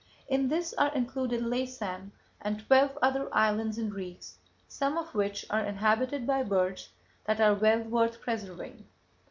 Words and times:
In 0.27 0.47
this 0.47 0.73
are 0.79 0.91
included 0.95 1.41
Laysan 1.43 2.09
and 2.41 2.65
twelve 2.65 2.97
other 3.03 3.29
islands 3.31 3.77
and 3.77 3.93
reefs, 3.93 4.39
some 4.67 4.97
of 4.97 5.13
which 5.13 5.45
are 5.51 5.61
inhabited 5.63 6.25
by 6.25 6.41
birds 6.41 6.89
that 7.25 7.39
are 7.39 7.53
well 7.53 7.83
worth 7.83 8.19
preserving. 8.19 8.87